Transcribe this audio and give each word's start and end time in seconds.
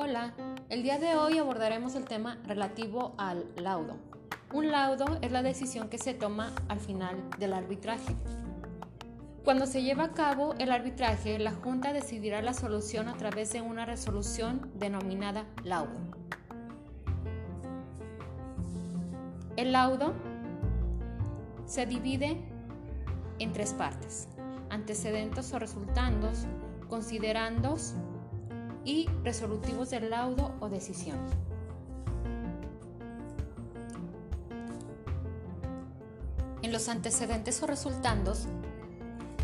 Hola, 0.00 0.32
el 0.68 0.84
día 0.84 1.00
de 1.00 1.16
hoy 1.16 1.38
abordaremos 1.38 1.96
el 1.96 2.04
tema 2.04 2.38
relativo 2.46 3.16
al 3.18 3.44
laudo. 3.56 3.96
Un 4.54 4.70
laudo 4.70 5.18
es 5.22 5.32
la 5.32 5.42
decisión 5.42 5.88
que 5.88 5.98
se 5.98 6.14
toma 6.14 6.52
al 6.68 6.78
final 6.78 7.16
del 7.40 7.52
arbitraje. 7.52 8.14
Cuando 9.42 9.66
se 9.66 9.82
lleva 9.82 10.04
a 10.04 10.12
cabo 10.12 10.54
el 10.60 10.70
arbitraje, 10.70 11.40
la 11.40 11.50
Junta 11.50 11.92
decidirá 11.92 12.40
la 12.42 12.54
solución 12.54 13.08
a 13.08 13.16
través 13.16 13.52
de 13.52 13.60
una 13.60 13.86
resolución 13.86 14.70
denominada 14.76 15.46
laudo. 15.64 15.98
El 19.56 19.72
laudo 19.72 20.14
se 21.66 21.86
divide 21.86 22.40
en 23.40 23.52
tres 23.52 23.74
partes, 23.74 24.28
antecedentes 24.70 25.52
o 25.52 25.58
resultandos, 25.58 26.46
considerandos 26.88 27.94
y 28.84 29.08
resolutivos 29.24 29.90
del 29.90 30.10
laudo 30.10 30.54
o 30.60 30.68
decisión. 30.68 31.18
En 36.62 36.72
los 36.72 36.88
antecedentes 36.88 37.62
o 37.62 37.66
resultandos 37.66 38.46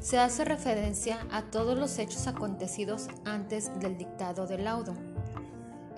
se 0.00 0.18
hace 0.18 0.44
referencia 0.44 1.26
a 1.30 1.42
todos 1.42 1.78
los 1.78 1.98
hechos 1.98 2.26
acontecidos 2.26 3.08
antes 3.24 3.78
del 3.80 3.98
dictado 3.98 4.46
del 4.46 4.64
laudo. 4.64 4.94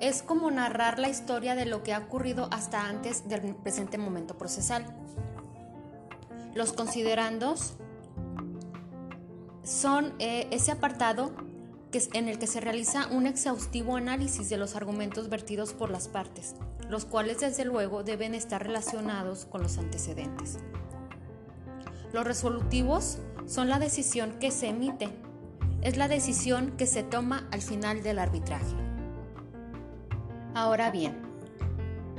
Es 0.01 0.23
como 0.23 0.51
narrar 0.51 0.99
la 0.99 1.09
historia 1.09 1.55
de 1.55 1.65
lo 1.65 1.85
que 1.85 1.95
ha 1.95 1.99
ocurrido 2.01 2.49
hasta 2.51 2.89
antes 2.89 3.29
del 3.29 3.55
presente 3.55 3.99
momento 3.99 4.37
procesal. 4.37 4.85
Los 6.55 6.73
considerandos 6.73 7.75
son 9.63 10.13
eh, 10.19 10.49
ese 10.51 10.73
apartado 10.73 11.33
en 12.15 12.29
el 12.29 12.39
que 12.39 12.47
se 12.47 12.61
realiza 12.61 13.07
un 13.09 13.27
exhaustivo 13.27 13.97
análisis 13.97 14.49
de 14.49 14.57
los 14.57 14.77
argumentos 14.77 15.29
vertidos 15.29 15.75
por 15.75 15.91
las 15.91 16.09
partes, 16.09 16.55
los 16.89 17.05
cuales 17.05 17.41
desde 17.41 17.67
luego 17.67 18.03
deben 18.03 18.35
estar 18.35 18.63
relacionados 18.63 19.45
con 19.45 19.63
los 19.63 19.77
antecedentes. 19.77 20.59
Los 22.15 22.25
resolutivos 22.25 23.19
son 23.47 23.69
la 23.69 23.79
decisión 23.79 24.39
que 24.39 24.51
se 24.51 24.69
emite, 24.69 25.11
es 25.83 25.99
la 25.99 26.09
decisión 26.09 26.79
que 26.79 26.87
se 26.87 27.03
toma 27.03 27.47
al 27.51 27.61
final 27.61 28.03
del 28.03 28.19
arbitraje. 28.19 28.75
Ahora 30.55 30.91
bien, 30.91 31.21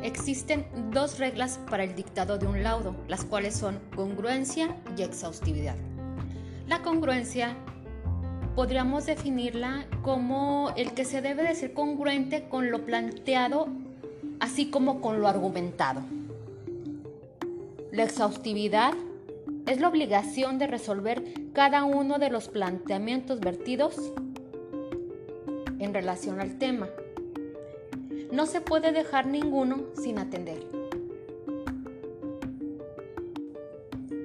existen 0.04 0.68
dos 0.92 1.18
reglas 1.18 1.60
para 1.70 1.84
el 1.84 1.96
dictado 1.96 2.38
de 2.38 2.46
un 2.46 2.62
laudo, 2.62 2.96
las 3.08 3.26
cuales 3.26 3.56
son 3.56 3.80
congruencia 3.96 4.78
y 4.96 5.02
exhaustividad. 5.02 5.78
La 6.68 6.84
congruencia 6.84 7.58
podríamos 8.56 9.06
definirla 9.06 9.86
como 10.04 10.72
el 10.76 10.94
que 10.94 11.06
se 11.06 11.22
debe 11.22 11.44
de 11.44 11.56
ser 11.56 11.74
congruente 11.74 12.48
con 12.50 12.70
lo 12.72 12.86
planteado, 12.86 13.68
así 14.40 14.70
como 14.70 15.02
con 15.02 15.20
lo 15.22 15.28
argumentado. 15.28 16.02
La 17.92 18.04
exhaustividad 18.04 18.94
es 19.66 19.80
la 19.80 19.88
obligación 19.88 20.60
de 20.60 20.68
resolver 20.68 21.24
cada 21.54 21.84
uno 21.84 22.20
de 22.20 22.30
los 22.30 22.50
planteamientos 22.50 23.40
vertidos 23.40 23.96
en 25.80 25.94
relación 25.94 26.40
al 26.40 26.58
tema. 26.58 26.90
No 28.32 28.46
se 28.46 28.62
puede 28.62 28.92
dejar 28.92 29.28
ninguno 29.28 29.84
sin 30.02 30.20
atender. 30.20 30.60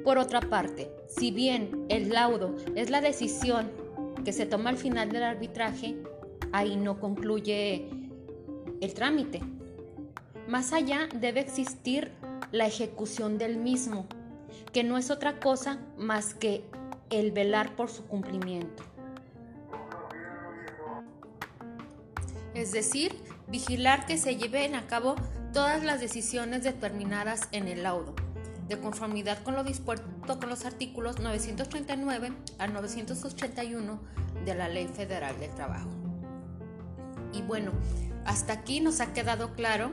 Por 0.05 0.17
otra 0.17 0.41
parte, 0.41 0.91
si 1.07 1.31
bien 1.31 1.85
el 1.91 2.09
laudo 2.11 2.57
es 2.75 2.89
la 2.89 3.03
decisión 3.03 3.88
que 4.25 4.33
se 4.33 4.47
toma 4.47 4.71
al 4.71 4.77
final 4.77 5.11
del 5.11 5.23
arbitraje, 5.23 5.97
ahí 6.53 6.77
no 6.77 7.01
concluye 7.01 7.89
el 8.81 8.95
trámite. 8.95 9.41
Más 10.47 10.73
allá 10.73 11.09
debe 11.15 11.41
existir 11.41 12.13
la 12.53 12.67
ejecución 12.67 13.39
del 13.39 13.57
mismo, 13.57 14.07
que 14.73 14.85
no 14.85 14.97
es 14.97 15.11
otra 15.11 15.41
cosa 15.41 15.79
más 15.97 16.35
que 16.35 16.65
el 17.11 17.33
velar 17.33 17.77
por 17.77 17.91
su 17.91 18.07
cumplimiento. 18.07 18.83
Es 22.55 22.73
decir, 22.73 23.15
vigilar 23.49 24.07
que 24.07 24.19
se 24.19 24.37
lleven 24.37 24.75
a 24.75 24.87
cabo 24.87 25.15
todas 25.53 25.85
las 25.85 26.01
decisiones 26.01 26.63
determinadas 26.65 27.49
en 27.53 27.69
el 27.69 27.83
laudo 27.83 28.15
de 28.69 28.79
conformidad 28.79 29.43
con 29.43 29.55
lo 29.55 29.65
dispuesto 29.65 30.07
con 30.39 30.49
los 30.49 30.65
artículos 30.65 31.21
939 31.21 32.33
a 32.59 32.67
981 32.67 34.01
de 34.45 34.55
la 34.55 34.69
Ley 34.69 34.87
Federal 34.89 35.39
del 35.41 35.51
Trabajo. 35.55 35.89
Y 37.33 37.43
bueno, 37.43 37.73
hasta 38.25 38.53
aquí 38.53 38.81
nos 38.81 39.01
ha 39.01 39.13
quedado 39.13 39.55
claro 39.55 39.91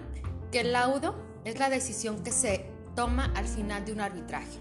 que 0.51 0.61
el 0.61 0.73
laudo 0.73 1.15
es 1.45 1.57
la 1.57 1.69
decisión 1.69 2.23
que 2.23 2.31
se 2.31 2.65
toma 2.95 3.31
al 3.35 3.47
final 3.47 3.85
de 3.85 3.93
un 3.93 4.01
arbitraje. 4.01 4.59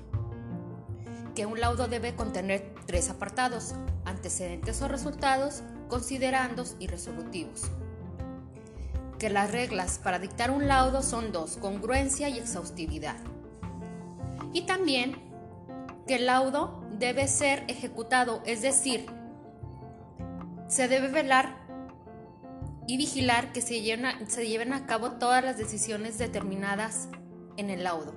Que 1.34 1.46
un 1.46 1.60
laudo 1.60 1.88
debe 1.88 2.14
contener 2.14 2.72
tres 2.86 3.10
apartados, 3.10 3.74
antecedentes 4.04 4.80
o 4.82 4.88
resultados, 4.88 5.62
considerandos 5.88 6.76
y 6.78 6.86
resolutivos. 6.86 7.62
Que 9.18 9.30
las 9.30 9.50
reglas 9.50 9.98
para 9.98 10.20
dictar 10.20 10.52
un 10.52 10.68
laudo 10.68 11.02
son 11.02 11.32
dos, 11.32 11.56
congruencia 11.56 12.28
y 12.28 12.38
exhaustividad 12.38 13.16
y 14.54 14.62
también 14.62 15.20
que 16.06 16.14
el 16.14 16.26
laudo 16.26 16.82
debe 16.92 17.28
ser 17.28 17.64
ejecutado, 17.68 18.42
es 18.46 18.62
decir, 18.62 19.06
se 20.68 20.88
debe 20.88 21.08
velar 21.08 21.58
y 22.86 22.96
vigilar 22.96 23.52
que 23.52 23.60
se 23.60 23.82
lleven, 23.82 24.30
se 24.30 24.46
lleven 24.46 24.72
a 24.72 24.86
cabo 24.86 25.12
todas 25.12 25.44
las 25.44 25.58
decisiones 25.58 26.18
determinadas 26.18 27.08
en 27.56 27.68
el 27.68 27.84
laudo. 27.84 28.14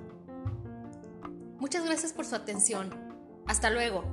Muchas 1.58 1.84
gracias 1.84 2.12
por 2.12 2.24
su 2.24 2.36
atención. 2.36 2.94
Hasta 3.46 3.70
luego. 3.70 4.04